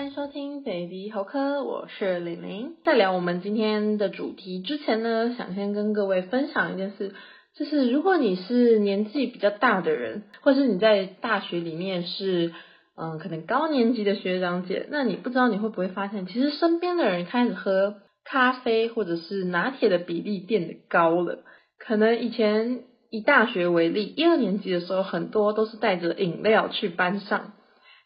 [0.00, 2.76] 欢迎收听 Baby 猴科，我是玲玲。
[2.86, 7.14] 在聊我们今天的主题之前呢，想先跟各位分享一件事，
[7.54, 12.54] 就是如果你是年纪比较大的人，或是你在大学里面是
[12.96, 21.44] 嗯可能高年级的学长姐，那你不知道你会不会发现，其实身边的人开始喝咖啡或者是拿铁的比例变得高了。
[21.78, 27.52] 可能以前以大学为例，一二年级的时候，很多都是带着饮料去班上。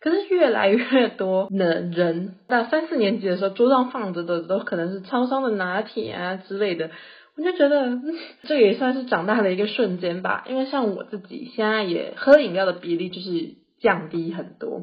[0.04, 6.90] 可是越来越多的人，到三四年级的时候，桌上放着的都可能是超商的拿铁啊之类的，
[7.38, 7.98] 我就觉得
[8.42, 10.44] 这也算是长大的一个瞬间吧。
[10.46, 14.82] 因为像我自己现在也喝饮料的比例就是降低很多，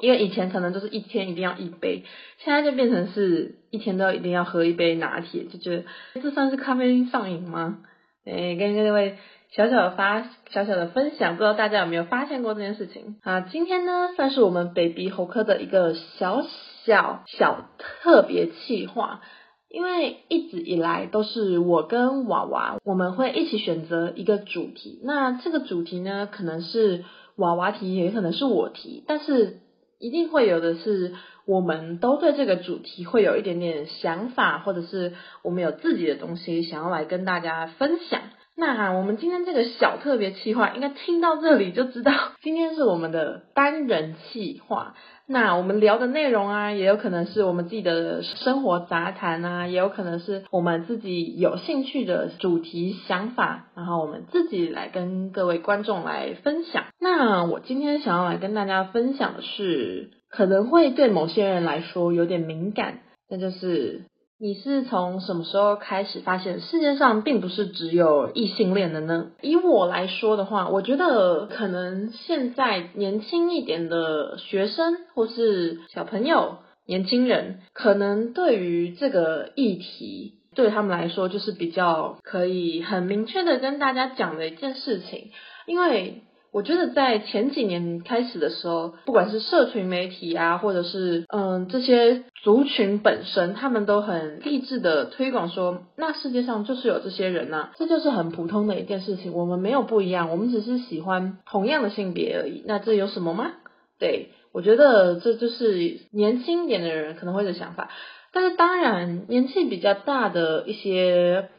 [0.00, 2.04] 因为以前可能都是一天一定要一杯，
[2.42, 5.84] 现在就变成是一天都要一定要喝一杯拿铁，就觉得
[6.22, 7.80] 这算是咖啡因上瘾吗？
[8.24, 9.18] 诶，跟各位。
[9.56, 13.40] 小小的发小小的分享，不知道大家有没有发现过这件事情啊？
[13.40, 16.44] 今天呢，算是我们 Baby 猴科的一个小
[16.84, 19.22] 小小特别企划，
[19.70, 25.00] 因为一直以来都是我跟娃娃，我们会一起选择一个主题。
[25.02, 29.60] 那这个主题呢，可能是娃娃提，也可能是我提，但是
[29.98, 31.14] 一定会有的是，
[31.46, 38.20] 我们都对这个主题会有一点点想法，或者是我们有自己的东西想要来跟大家分享。
[38.58, 44.94] 那我们今天这个小特别企划，应该听到这里就知道，今天是我们的单人企划。
[45.28, 56.84] 那我们聊的内容啊，也有可能是我们自己的生活杂谈啊，也有可能是我们自己有兴趣的主题想法，然后我们自己来跟各位观众来分享。
[56.98, 64.04] 那我今天想要来跟大家分享的是，可能会对某些人来说有点敏感，那就是。
[64.38, 69.30] 你是从什么时候开始发现世界上并不是只有异性恋的呢？
[69.40, 85.30] 以我来说的话，我觉得可能现在年轻一点的学生或是小朋友、年轻人，可能对于这个议题，对他们来说就是比较可以很明确的跟大家讲的一件事情，
[85.66, 86.24] 因为。
[86.56, 103.52] 我觉得在前几年开始的时候，不管是社群媒体啊，或者是嗯这些族群本身，他们都很励志的推广说，那世界上就是有这些人呐，这就是很普通的一件事情，我们没有不一样，我们只是喜欢同样的性别而已，那这有什么吗？
[103.98, 107.90] 对，我觉得这就是年轻一点的人可能会的想法，
[108.32, 111.50] 但是当然年纪比较大的一些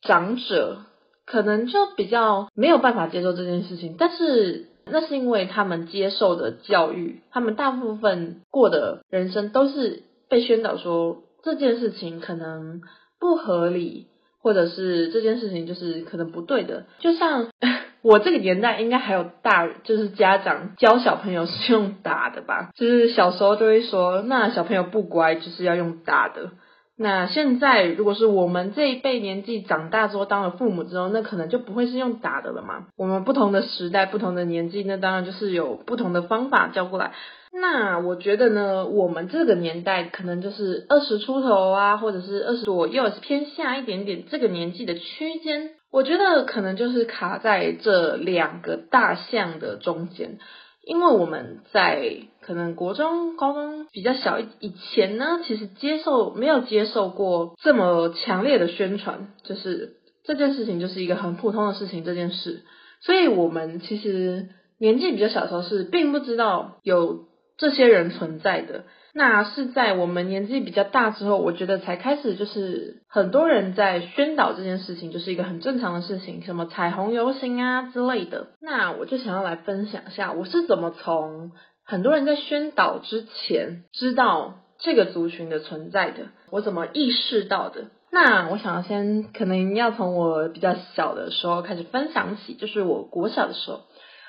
[0.00, 0.78] 长者。
[1.26, 12.82] 可能就比较没有办法接受这件事情，但是那是因为他们接受的教育，他们大部分过的人生都是被宣导说这件事情可能
[13.18, 14.08] 不合理，
[14.42, 16.84] 或者是这件事情就是可能不对的。
[16.98, 17.48] 就像
[18.02, 26.50] 我这个年代，应该还有大，就是家长教小朋友是用打的吧，就是小时候就会说，那小朋友不乖就是要用打的。
[26.96, 32.86] 那现在，如果是我们这一辈年纪长大之后当了父母之后，那可能就不会是用打的了嘛。
[32.96, 37.12] 我们不同的时代、不同的年纪，那当然就是有不同的方法教过来。
[37.52, 50.38] 那我觉得呢，我们这个年代可能就是二十出头啊，或者是二十左右偏下一点点这个年纪的区间，我觉得可能就是卡在这两个大项的中间。
[50.86, 52.12] 因为我们在
[52.44, 59.94] 可能国中、高中比较小以前呢，其实接受没有接受过这么强烈的宣传，就是
[60.24, 62.62] 这件事情就是一个很普通的事情这件事，
[63.00, 67.24] 所以我们其实年纪比较小的时候是并不知道有
[67.56, 68.84] 这些人存在的。
[69.16, 78.48] 那是在我们年纪比较大之后，我觉得才开始就是很多人在宣导这件事情，就是一个很正常的事情，什么彩虹游行啊之类的。
[78.60, 81.52] 那我就想要来分享一下，我是怎么从
[81.86, 87.86] 很多人在宣导之前知道这个族群的存在的，我怎么意识到的。
[88.10, 93.80] 那我想先可能要从我比较小的时候开始分享起，就是我国小的时候。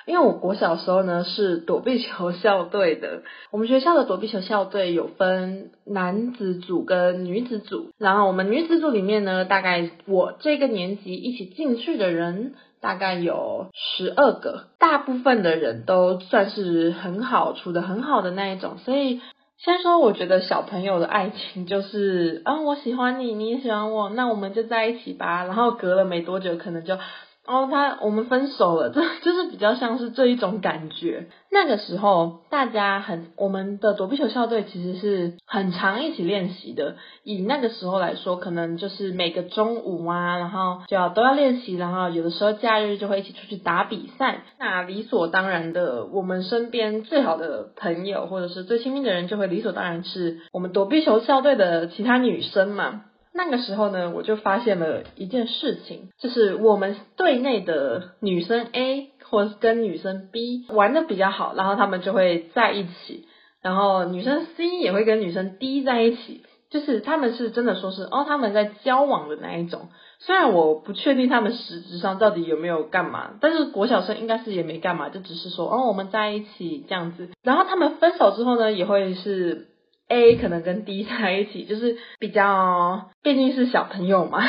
[0.07, 12.53] 因为我国小的时候呢是躲避球校队的，我们学校的躲避球校队有分男子组跟女子组，然后我们女子组里面呢，大概我这个年级一起进去的人
[12.85, 19.21] 大概有十二个，大部分的人都算是很好处的很好的那一种，所以
[19.57, 26.99] 先说我觉得小朋友的爱情就是啊，我喜欢你，你也喜欢我，那我们就在一起吧，然后隔了没多久可能就。
[27.47, 31.27] 哦，他我们分手了，这 就是比较像是这一种感觉。
[31.51, 36.95] 那个时候大家很，我们的躲避球校队其实是很常一起练习的。
[37.23, 44.41] 以那个时候来说，可能就是每个中午啊，然后就要都要练习，然后有的时候假日就会一起出去打比赛。
[44.59, 53.03] 那理所当然的，我们身边最好的朋友或者是最亲密的人，就会理所当然是我们躲避球校队的其他女生嘛。
[53.37, 63.27] 那个时候呢，我就发现了一件事情，就是我们队内的女生 A 或者是跟女生 B 玩的比较好，然后他们就会在一起，
[63.61, 69.89] 然后女生 C 也会跟女生 D 在一起，就是他们是真的说是哦，他们在交往的那一种。
[70.19, 77.29] 虽然我不确定他们实质上到底有没有干嘛，但是国小生应该是也没干嘛，就只是说哦，我们在一起这样子。
[77.43, 79.74] 然后他们分手之后呢，也会是。
[80.07, 84.43] A 可能跟 D 在一起，就是比较，毕竟是小朋友嘛。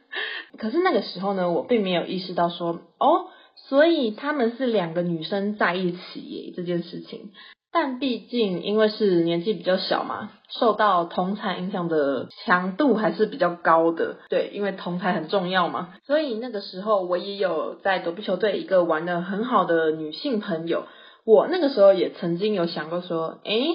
[0.58, 3.26] 可是那个时候呢，我并没有意识到说，哦，
[3.68, 7.32] 所以他们是两个女生在一起这件事情。
[7.72, 14.16] 但毕竟因为是年纪比较小嘛，受到同侪影响的强度还是比较高的。
[14.30, 15.92] 对，因为同侪很重要嘛。
[16.06, 20.84] 所以那个时候我也有在躲避球队一个玩得很好的女性朋友，
[21.26, 23.66] 我那个时候也曾经有想过说，诶。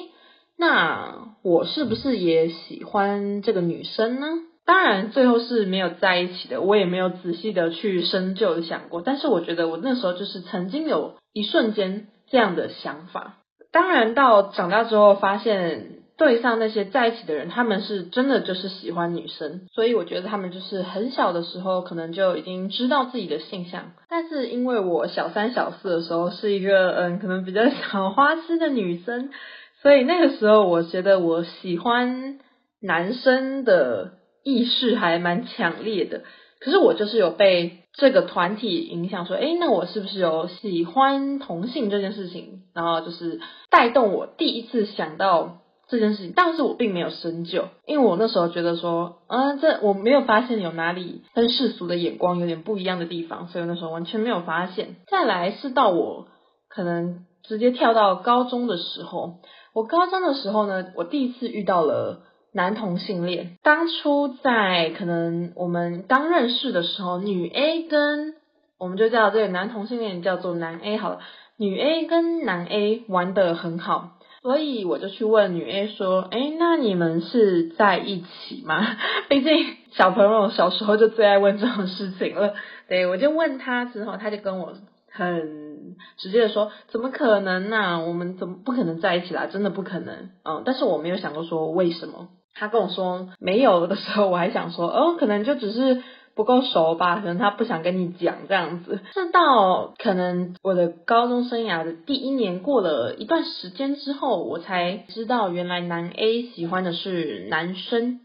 [0.59, 4.27] 那我是不是也喜欢这个女生呢？
[4.65, 9.01] 当然，最后是没有在一起的，我也没有仔细的去深究的想过。
[9.01, 13.37] 但是我觉得我那时候就是曾经有一瞬间这样的想法。
[13.71, 23.93] 当然，到长大之后发现对上那些在一起的人，他们是真的就是喜欢女生，所以我觉得他们就是很小的时候可能就已经知道自己的性向。
[24.09, 29.31] 但是因为我小三小四的时候是一个嗯，可能比较 小花痴的女生。
[29.81, 32.39] 所以那个时候，我觉得我喜欢
[32.81, 34.11] 男生的
[34.43, 36.23] 意识还蛮强烈的。
[36.59, 42.63] 可是我就是有被这个团体影响，说，诶，那我是不是有喜欢同性这件事情？
[42.73, 43.39] 然后就是
[43.69, 46.33] 带动我第一次想到这件事情。
[46.35, 54.97] 但是我并没有深究，因为我那时候觉得说，啊，这我没有发现有哪里跟世俗的眼光有点不一样的地方，所以那时候完全没有发现。
[55.07, 56.27] 再来是到我
[56.67, 59.35] 可能直接跳到高中的时候。
[59.73, 62.23] 我高中的时候呢，我第一次遇到了
[62.53, 63.57] 男同性恋。
[63.63, 68.33] 当初在可能我们刚认识的时候，女 A 跟
[68.79, 71.19] 我们就叫这个男同性恋叫做男 A 好了，
[71.57, 78.83] 女 A 跟男 A 玩得很好，所以我就去问女 A 说：“诶，那你们是在一起吗？”
[79.29, 79.51] 毕竟
[79.91, 82.55] 小朋友小时候就最爱问这种事情了。
[82.87, 84.73] 对，我就问他之后，他就跟我
[85.11, 85.68] 很。
[86.17, 89.47] 直接的说，怎么可能呢、我们怎么不可能在一起啦？
[89.47, 90.29] 真的不可能。
[90.43, 92.29] 嗯，但是我没有想过说为什么。
[92.55, 96.01] 他跟我说没有的时候，我还想说，哦，可能就只是
[96.35, 98.99] 不够熟吧，可能他不想跟你讲这样子。
[99.13, 108.19] 是到可能我的高中生涯的第一年过了一段时间之后，我才知道原来男 A 喜欢的是男生。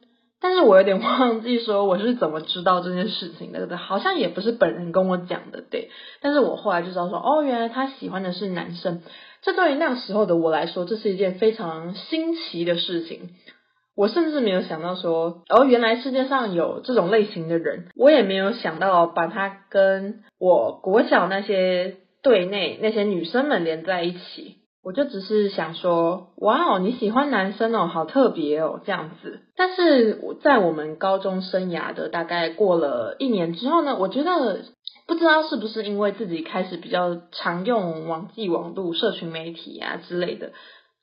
[0.45, 5.89] 但是我有点忘记说我是怎么知道这件事情的，好像也不是本人跟我讲的，对。
[6.21, 9.01] 但是我后来就知道说，哦，原来他喜欢的是男生。
[9.41, 13.31] 这对于那时候的我来说，这是一件非常新奇的事情。
[13.97, 17.87] 我甚至没有想到说，哦，原来世界上有这种类型的人。
[17.97, 24.59] 我也没有想到把他跟我国小那些队内那些女生们连在一起。
[24.85, 29.41] 我就只是想说，哇哦，你喜欢男生哦，好特别哦，这样子。
[29.57, 34.63] 但是我在我们高中生涯的大概过了一年之后呢，我觉得
[35.07, 40.53] 不知道是不是因为自己开始比较常用网际网路、社群媒体啊之类的，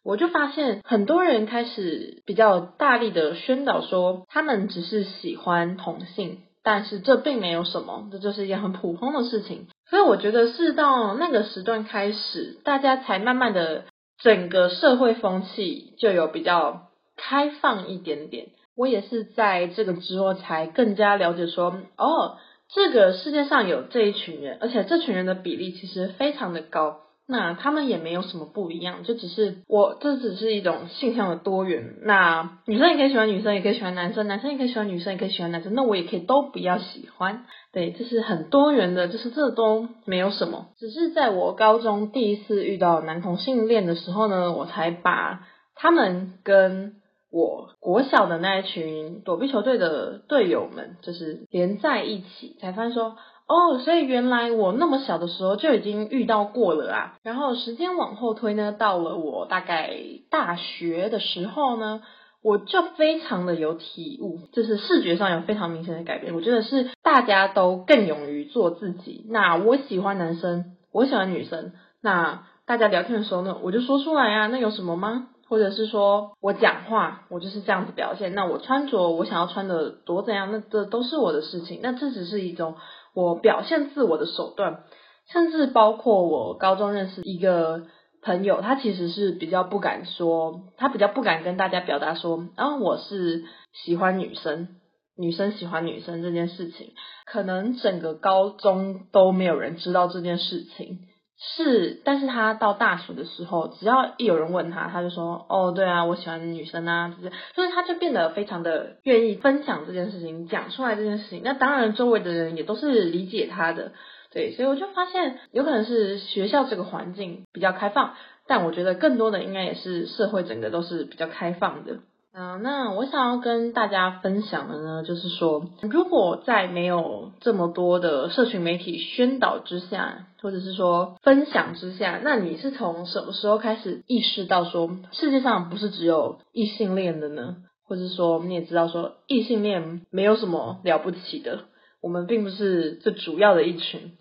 [0.04, 9.68] 我就发现很多人开始比较大力的宣导说，他们只是喜欢同性，但是这并没有什么，这就是一件很普通的事情。
[9.92, 13.84] 所以我觉得是到那个时段开始，大家才慢慢的
[14.18, 18.48] 整个社会风气就有比较开放一点点。
[18.78, 22.38] 我也是在这个之后才更加了解说，哦，
[22.74, 27.02] 这个世界上有这一群人，而且这群人的比例其实非常的高。
[27.28, 31.96] 那他们也没有什么不一样，就只是我这只是一种性向的多元。
[32.02, 35.74] 那女生也可以喜欢女生，也可以喜欢男生，男生也可以喜欢女生，也可以喜欢男生。
[35.74, 40.72] 那我也可以都不要喜欢，对，这是很多元的，就是这都没有什么。
[40.78, 46.96] 只是在我高中第一次遇到男同性恋的时候呢，我才把他们跟
[47.32, 53.16] 我国小的那一群躲避球队的队友们，就是连在一起，才发现说。
[53.52, 57.14] 哦，所以原来我那么小的时候就已经遇到过了啊。
[57.22, 59.94] 然后时间往后推呢，到了我大概
[60.30, 62.02] 大学的时候呢，
[62.42, 66.34] 我就非常的有体悟，就是视觉上有非常明显的改变。
[66.34, 69.26] 我觉得是大家都更勇于做自己。
[69.30, 75.28] 那我喜欢男生，我喜欢女生，那大家聊天的时候呢，我就说出来啊，那有什么吗？
[75.52, 78.34] 或者是说我讲话，我就是这样子表现。
[78.34, 81.82] 那我穿着，我想要穿的多怎样，那这都是我的事情。
[81.84, 82.76] 那这只是一种
[83.14, 84.86] 我表现自我的手段，
[85.30, 87.84] 甚至包括我高中认识一个
[88.24, 93.44] 朋友，他其实是比较不敢说，他比较不敢跟大家表达说，然后我是
[93.74, 94.70] 喜欢女生，
[95.18, 96.94] 女生喜欢女生这件事情，
[97.26, 101.00] 可能整个高中都没有人知道这件事情。
[101.44, 111.42] 是，但是他到大学的时候，只要一有人问他，他就说，哦，对啊，我喜欢女生啊，就是，所以他就变得非常的愿意分享这件事情，讲出来这件事情。
[111.44, 113.92] 那当然，周围的人也都是理解他的，
[114.32, 118.14] 对，所以我就发现，有可能是学校这个环境比较开放，
[118.46, 122.02] 但我觉得更多的应该也是社会整个都是比较开放的。
[122.34, 137.58] 嗯，那我想要跟大家分享的呢，就是说，如果在没有这么多的社群媒体宣导之下，或者是说分享之下，那你是从什么时候开始意识到说，世界上不是只有异性恋的呢？
[137.86, 141.66] 或者说，你也知道说，异性恋没有什么了不起的，
[142.02, 144.14] 我们并不是最主要的一群。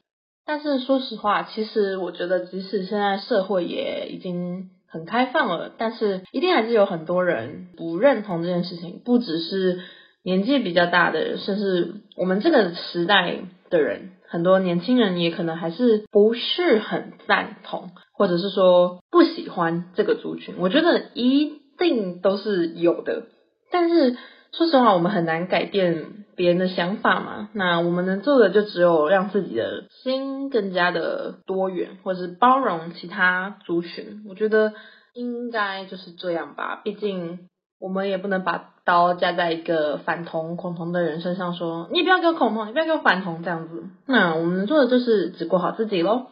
[0.45, 4.71] 但是说实话，其实我觉得，即使现在社会也已经。
[4.91, 9.01] 很开放了，但是一定还是有很多人不认同这件事情。
[9.05, 9.81] 不只是
[10.25, 13.39] 年纪比较大的人，甚至我们这个时代
[13.71, 20.57] 的人，很多年轻人也可能还是不是很赞同，或者是说不喜欢这个族群。
[20.59, 23.29] 我觉得一定都是有的，
[23.71, 24.17] 但是
[24.53, 27.49] 说实话，我们很难改变别人的想法嘛。
[27.55, 34.25] 那我们能做的就只有让自己的心更加的多元，或者是包容其他族群。
[34.29, 34.73] 我觉得
[35.15, 36.81] 应该就是这样吧。
[36.83, 37.49] 毕竟
[37.81, 43.85] 我们也不能把刀架在一个反同、恐同的人身上，说你不要给我恐同，你不要给我反同这样子。
[44.07, 46.27] 那我们能做的就是只过好自己喽。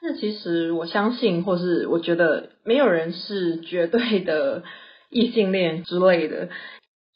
[0.00, 4.62] 那其实我相信，或是我觉得没有人是绝对的
[5.10, 6.50] 异性恋之类的。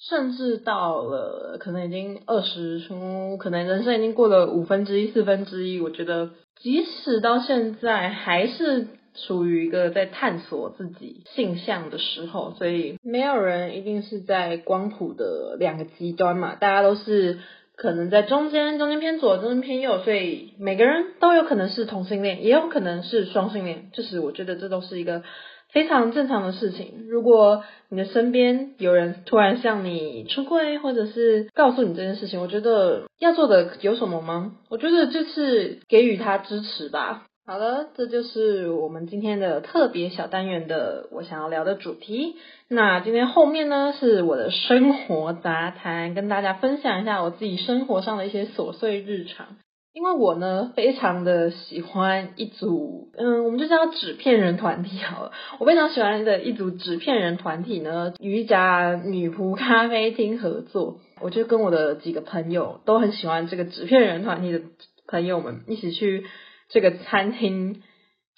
[0.01, 5.81] 甚至到了可能已经二十出，可能人生已经过了五分之一、四分之一。
[5.81, 8.87] 我觉得，即使到现在还是
[9.27, 17.41] 处于一个在探索自己性向的时候，所以没有人一定是在光谱的两个极端嘛，大家都是
[17.75, 23.91] 可能在中间，中间偏左，中间偏右，所以每个人都有可能是同性恋，也有可能是双性恋。
[23.93, 25.25] 就是我觉得这都是一个。
[25.73, 27.07] 非常正常的事情。
[27.09, 34.57] 如果你的身边有人突然向你出柜，或者是告诉你这件事情，我觉得要做的有什么吗？
[34.69, 37.25] 我觉得就是给予他支持吧。
[37.47, 42.37] 好了，这就是我们今天的特别小单元的我想要聊的主题。
[42.69, 49.57] 那今天后面呢，是我的生活杂谈，跟大家分享一下我自己生活上的一些琐碎日常。
[49.99, 55.33] 因为我呢，非常的喜欢一组，嗯，我们就叫纸片人团体好了。
[55.59, 61.01] 我非常喜欢的一组纸片人团体呢，与一家女仆咖啡厅合作。
[61.21, 64.61] 我就跟我的几个朋友都很喜欢这个纸片人团体的
[65.09, 66.27] 朋友们一起去
[66.69, 67.83] 这个餐厅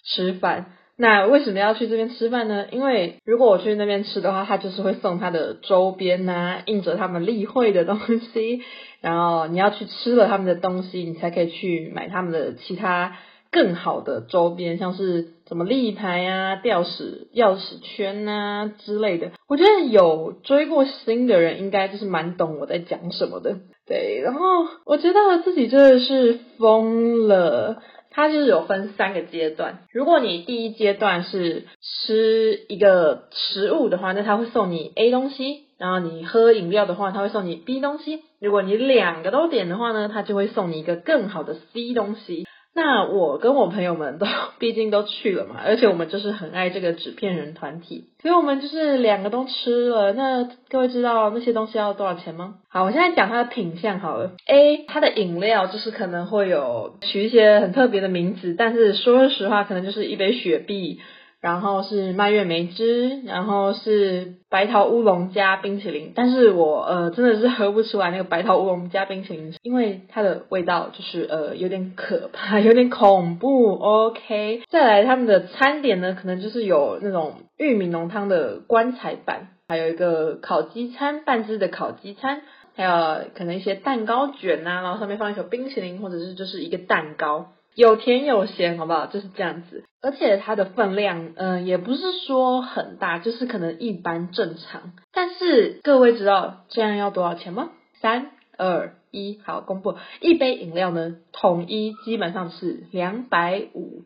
[0.03, 0.73] 吃饭。
[1.01, 2.67] 那为什么要去这边吃饭呢？
[2.71, 8.61] 因为如果我去那边吃的话，他就是会送他的周边呐、印着他们例会的东西。
[9.01, 13.17] 然后你要去吃了他们的东西，你才可以去买他们的其他
[13.51, 19.31] 更好的周边，像是什么立牌啊、吊匙、钥匙圈啊之类的。
[19.49, 23.57] 我觉得有追过星的人应该就是蛮懂我在讲什么的。
[23.87, 24.41] 对，然后
[24.85, 27.83] 我觉得自己真的是疯了。
[28.11, 35.71] 它就是有分三个阶段，如果你第一阶段是吃一个食物的话，那它会送你 A 东西。
[35.79, 38.21] 然后你喝饮料的话，它会送你 B 东西。
[38.39, 42.47] 如果你两个都点的话呢，它就会送你一个更好的 C 东西。
[42.75, 44.27] 那我跟我朋友们都
[44.59, 50.13] 毕竟都去了嘛，而且我们就是很爱这个纸片人团体，所以我们就是两个都吃了。
[50.13, 52.55] 那各位知道那些东西要多少钱吗？
[52.69, 54.33] 好，我现在讲它的品相好了。
[54.47, 61.01] A 它的饮料就是可能会有取一些很特别的名字，但是说实话，可能就是一杯雪碧。
[61.41, 73.73] 然后是蔓越莓汁，然后是白桃乌龙加冰淇淋，但是我呃真的是喝不出来那个白桃乌龙加冰淇淋，因为它的味道就是呃有点可怕，有点恐怖。
[73.73, 82.43] OK，再来他们的餐点呢，可能就是有那种玉米浓汤的棺材板，还有一个烤鸡餐，半只的烤鸡餐，
[82.77, 87.47] 还有可能一些蛋糕卷啊，然后上面放一球冰淇淋，或者是就是一个蛋糕。
[87.75, 89.07] 有甜有咸，好不好？
[89.07, 89.85] 就是这样子。
[90.03, 94.93] 而且它的分量，嗯、也不是说很大，就是可能一般正常。
[95.13, 97.71] 但是各位知道这样要多少钱吗？
[98.01, 99.97] 三二一，好，公布。
[100.21, 104.05] 一杯饮料呢，统一基本上是两百五。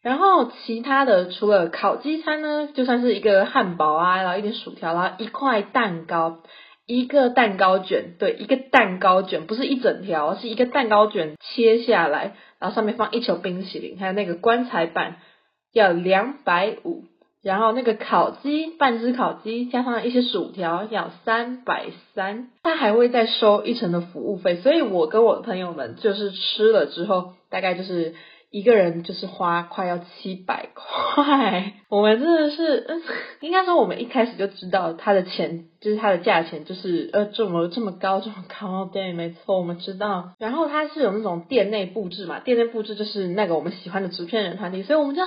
[0.00, 6.38] 然后其他的除了烤鸡餐呢，就算是一个汉堡啊，然后一点薯条，然后一块蛋糕。
[6.86, 15.16] 一个蛋糕卷，对，一个蛋糕卷，不是一整条，是一个蛋糕卷切下来，然后上面放一球冰淇淋，还有那个棺材板，
[15.72, 17.04] 要两百五，
[17.42, 28.14] 然后那个烤鸡，半只烤鸡加上一些薯条要三百三，他还会再收一成的服务费，所以我跟我的朋友们就是吃了之后，大概就是。
[28.56, 33.02] 一个人就是花快要七百块，我们真的是，
[33.40, 40.30] 应该说我们一开始就知道它的钱，就是它的价钱就是呃这么这么高这么高，对，没错，我们知道。
[40.38, 45.22] 然后它是有那种店内布置嘛，店内布置就是那个我们喜欢的纸片人团体，所以我们就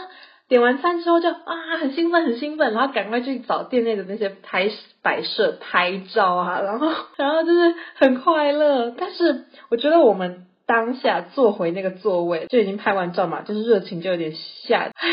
[0.47, 4.71] 点完餐之后就啊很兴奋很兴奋，然后赶快去找店内的那些拍
[5.03, 8.89] 摆设拍照啊，然后然后就是很快乐。
[8.89, 10.47] 但是我觉得我们。
[10.69, 14.91] 当下坐回那个座位，就已经拍完照嘛，就是热情就有点下。
[14.93, 15.09] 唉，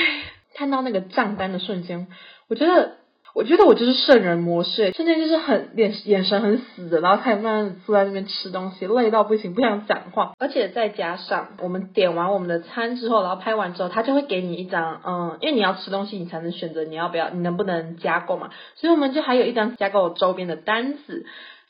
[0.55, 2.09] 看到那个账单的瞬间，
[2.51, 2.99] 我觉得，
[3.35, 10.35] 我觉得我就是圣人模式，瞬间就是很眼眼神很死的，然后开始慢慢坐在那边吃东西，累到不行，不想讲话。
[10.39, 21.25] 而且再加上我们点完我们的餐之后，然后拍完之后，他就会给你一张，嗯，因为你要吃东西，你才能选择你要不要，你能不能加购嘛，所以我们就还有一张加购周边的单子。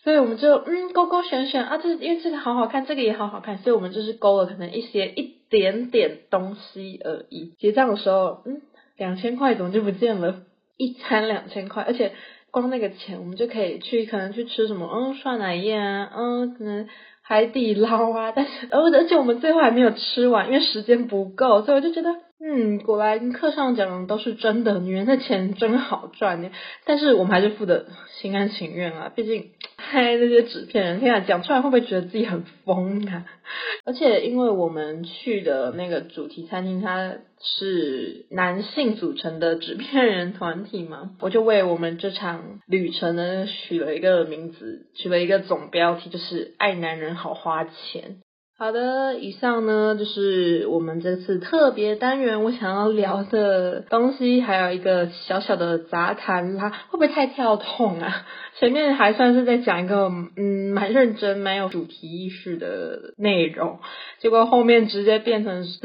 [0.07, 7.55] 所以我们就嗯勾勾选选啊，这因为这个好好看，这个也好好看，所以我们就是勾了可能一些一点点东西而已。
[7.59, 8.63] 结账的时候，嗯，
[8.97, 10.43] 两千块怎么就不见了？
[10.77, 12.13] 一餐两千块，而且
[12.53, 16.87] 光那个钱，我们就可以去可能去吃什么，嗯，涮奶宴啊，嗯，可能
[17.21, 18.31] 海底捞啊。
[18.31, 22.15] 但是，而而且我们最后还没有吃完，因为时间不够，所以我就觉得。
[22.39, 26.51] 嗯，果然课上讲的都是真的，女人的钱真好赚呢。
[26.85, 27.87] 但是我们还是付的
[28.21, 29.53] 心甘情愿啊，毕竟
[29.91, 33.25] 拍那些纸片人，天啊，讲出来会不会觉得自己很疯啊？
[33.87, 48.17] 而且因为我们去的那个主题餐厅，它是男性组成的纸片人团体嘛， 我就为我们这场旅程呢取了一个名字，取了一个总标题，就是“爱男人好花钱”。
[48.59, 58.27] 好的，以上呢就是我们这次特别单元我想要聊的东西，还有一个小小的杂谈啦，会不会太跳痛啊？
[58.59, 63.79] 前面还算是在讲一个嗯蛮认真、蛮有主题意识的内容，
[64.21, 65.79] 结果后面直接变成是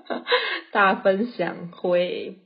[0.72, 2.38] 大分享会。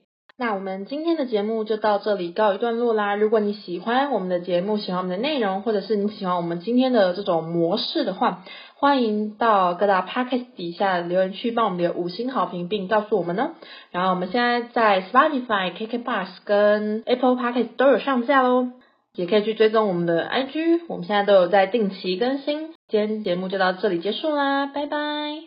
[0.42, 3.14] 那我们今天的节目就到这里告一段落啦。
[3.14, 8.42] 如果你喜欢我们的节目，喜欢我们的内容，或者是你喜欢我们今天的这种模式的话，
[8.74, 13.52] 欢迎到各大 podcast 底下留言区帮我们留五星好评，并告诉我们呢。
[13.92, 18.66] 然后我们现在在 Spotify、KKBOX 跟 Apple Podcast 都有上架喽，
[19.14, 22.70] 也可以去追踪我们的 IG，我们现在都有在定期更新。
[22.88, 25.44] 今天节目就到这里结束啦，拜拜。